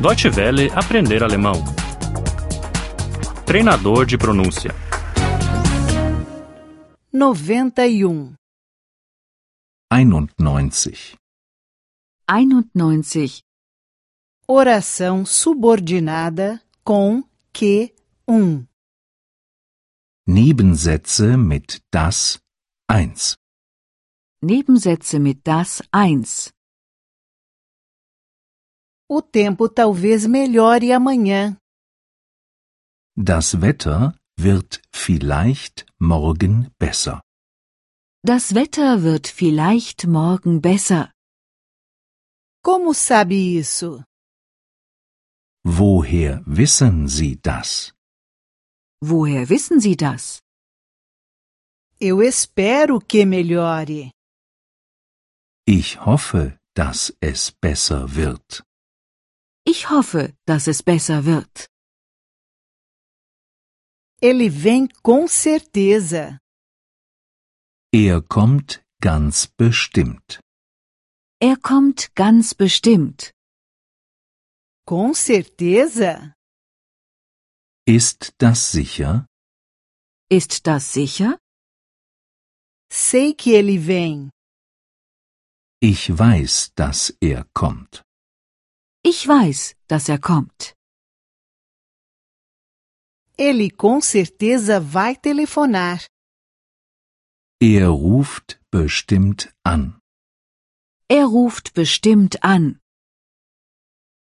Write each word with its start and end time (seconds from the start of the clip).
Deutsche 0.00 0.30
Welle 0.30 0.70
aprender 0.74 1.22
alemão. 1.22 1.62
Treinador 3.44 4.06
de 4.06 4.16
pronúncia. 4.16 4.70
91. 7.12 8.34
91. 9.92 11.16
91. 12.26 13.42
Oração 14.48 15.26
subordinada 15.26 16.62
com 16.82 17.22
que 17.52 17.94
um. 18.26 18.64
Nebensätze 20.26 21.36
mit 21.36 21.82
das 21.92 22.40
1. 22.90 23.36
Nebensätze 24.42 25.18
mit 25.18 25.42
das 25.44 25.82
1. 25.92 26.50
O 29.12 29.20
tempo 29.20 29.68
talvez 29.68 30.24
melhore 30.24 30.92
amanhã. 30.92 31.56
Das 33.16 33.60
Wetter 33.60 34.14
wird 34.38 34.80
vielleicht 34.94 35.84
morgen 35.98 36.70
besser. 36.78 37.20
Das 38.24 38.54
Wetter 38.54 39.02
wird 39.02 39.26
vielleicht 39.26 40.06
morgen 40.06 40.60
besser. 40.60 41.12
Como 42.62 42.92
sabe 42.94 43.34
isso? 43.34 44.04
Woher 45.64 46.42
wissen 46.46 47.08
Sie 47.08 47.34
das? 47.42 47.92
Woher 49.02 49.48
wissen 49.48 49.80
Sie 49.80 49.96
das? 49.96 50.38
Eu 52.00 52.22
espero 52.22 53.00
que 53.00 53.26
melhore. 53.26 54.12
Ich 55.66 55.98
hoffe, 56.06 56.56
dass 56.76 57.12
es 57.20 57.50
besser 57.50 58.14
wird. 58.14 58.62
Ich 59.72 59.88
hoffe, 59.88 60.22
dass 60.46 60.66
es 60.66 60.82
besser 60.82 61.18
wird. 61.32 61.56
Ele 64.20 64.48
vem 64.64 64.88
com 65.08 65.28
certeza. 65.28 66.40
Er 67.92 68.20
kommt 68.36 68.82
ganz 69.00 69.46
bestimmt. 69.46 70.40
Er 71.40 71.56
kommt 71.56 72.00
ganz 72.16 72.52
bestimmt. 72.52 73.32
Com 74.86 75.14
certeza? 75.14 76.34
Ist 77.86 78.34
das 78.38 78.72
sicher? 78.72 79.26
Ist 80.28 80.66
das 80.66 80.92
sicher? 80.92 81.38
Sei 82.90 83.34
que 83.34 83.50
ele 83.60 83.78
vem. 83.78 84.30
Ich 85.80 86.10
weiß, 86.10 86.72
dass 86.74 87.16
er 87.20 87.44
kommt. 87.54 88.02
Ich 89.12 89.26
weiß, 89.26 89.60
dass 89.88 90.08
er 90.08 90.20
kommt. 90.20 90.60
Ele 93.36 93.68
com 93.82 94.00
certeza 94.00 94.78
vai 94.96 95.16
telefonar. 95.16 95.98
Er 97.60 97.88
ruft 97.88 98.48
bestimmt 98.70 99.40
an. 99.64 99.98
Er 101.08 101.26
ruft 101.26 101.66
bestimmt 101.74 102.34
an. 102.54 102.78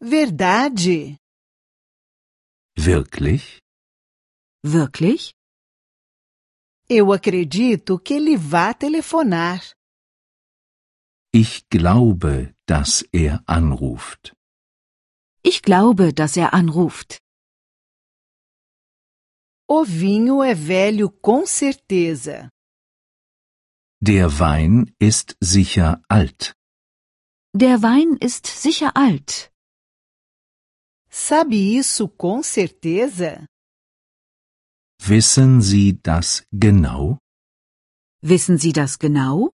Verdade? 0.00 1.18
Wirklich? 2.76 3.60
Wirklich? 4.76 5.32
Eu 6.88 7.12
acredito 7.12 7.96
que 8.04 8.14
ele 8.14 8.36
vá 8.36 8.74
telefonar. 8.74 9.60
Ich 11.32 11.68
glaube, 11.68 12.54
dass 12.66 13.04
er 13.12 13.34
anruft. 13.46 14.34
Ich 15.46 15.60
glaube, 15.62 16.14
dass 16.14 16.36
er 16.38 16.54
anruft. 16.54 17.18
O 19.68 19.84
vinho 19.84 20.42
é 20.42 20.54
velho 20.54 21.10
com 21.10 21.46
certeza. 21.46 22.48
Der 24.00 24.38
Wein 24.38 24.94
ist 24.98 25.36
sicher 25.42 26.02
alt. 26.08 26.54
Der 27.54 27.82
Wein 27.82 28.16
ist 28.20 28.46
sicher 28.46 28.92
alt. 28.96 29.50
Sabe 31.10 31.56
isso 31.56 32.08
com 32.08 32.42
certeza? 32.42 33.46
Wissen 35.00 35.60
Sie 35.60 36.00
das 36.02 36.44
genau? 36.52 37.18
Wissen 38.22 38.58
Sie 38.58 38.72
das 38.72 38.98
genau? 38.98 39.50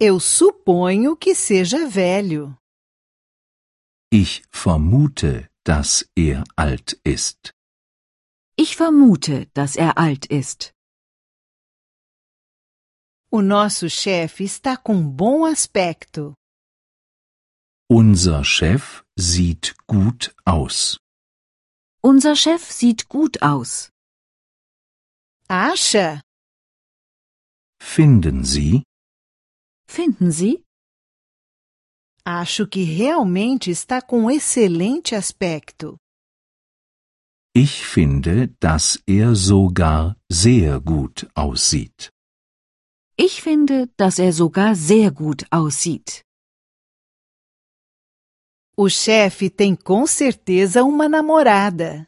Eu 0.00 0.18
suponho 0.18 1.16
que 1.16 1.34
seja 1.34 1.86
velho. 1.88 2.59
Ich 4.12 4.42
vermute, 4.50 5.48
dass 5.62 6.04
er 6.16 6.42
alt 6.56 6.94
ist. 7.04 7.54
Ich 8.56 8.76
vermute, 8.76 9.46
dass 9.54 9.76
er 9.76 9.98
alt 9.98 10.26
ist. 10.26 10.74
O 13.30 13.40
nosso 13.40 13.88
chefe 13.88 14.42
está 14.42 14.76
com 14.76 15.16
bom 15.16 15.44
aspecto. 15.44 16.34
Unser 17.88 18.42
Chef 18.44 19.04
sieht 19.16 19.76
gut 19.86 20.34
aus. 20.44 20.98
Unser 22.02 22.34
Chef 22.34 22.68
sieht 22.72 23.08
gut 23.08 23.42
aus. 23.42 23.90
Acha? 25.46 26.20
Finden 27.80 28.44
Sie? 28.44 28.82
Finden 29.86 30.32
Sie? 30.32 30.64
Acho 32.24 32.66
que 32.66 32.82
realmente 32.84 33.70
está 33.70 34.02
com 34.02 34.30
excelente 34.30 35.14
aspecto. 35.14 35.96
Ich 37.54 37.84
finde, 37.84 38.48
dass 38.60 39.02
er 39.06 39.34
sogar 39.34 40.16
sehr 40.30 40.78
gut 40.80 41.28
aussieht. 41.34 42.10
Ich 43.16 43.42
finde, 43.42 43.88
dass 43.96 44.18
er 44.18 44.32
sogar 44.32 44.74
sehr 44.74 45.10
gut 45.10 45.44
aussieht. 45.50 46.24
O 48.76 48.88
chefe 48.88 49.50
tem 49.50 49.76
com 49.76 50.06
certeza 50.06 50.82
uma 50.84 51.08
namorada. 51.08 52.06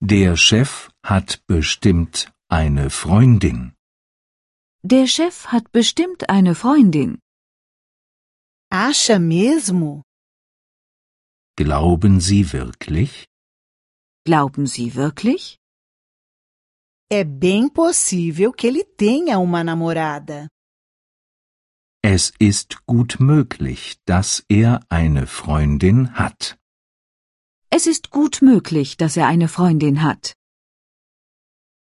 Der 0.00 0.34
Chef 0.36 0.90
hat 1.04 1.40
bestimmt 1.46 2.32
eine 2.48 2.90
Freundin. 2.90 3.74
Der 4.82 5.06
Chef 5.06 5.46
hat 5.52 5.70
bestimmt 5.70 6.28
eine 6.28 6.56
Freundin. 6.56 7.21
Acha 8.74 9.18
mesmo? 9.18 10.02
Glauben 11.58 12.20
Sie 12.20 12.54
wirklich? 12.54 13.26
Glauben 14.24 14.66
Sie 14.66 14.94
wirklich? 14.94 15.58
É 17.10 17.22
bem 17.22 17.68
possível 17.68 18.50
que 18.50 18.66
ele 18.66 18.82
tenha 18.96 19.38
uma 19.38 19.62
namorada. 19.62 20.48
Es 22.02 22.32
ist 22.40 22.86
gut 22.86 23.20
möglich, 23.20 23.98
dass 24.06 24.42
er 24.48 24.80
eine 24.88 25.26
Freundin 25.26 26.14
hat. 26.18 26.56
Es 27.68 27.86
ist 27.86 28.08
gut 28.08 28.40
möglich, 28.40 28.96
dass 28.96 29.18
er 29.18 29.26
eine 29.26 29.48
Freundin 29.48 30.02
hat. 30.02 30.32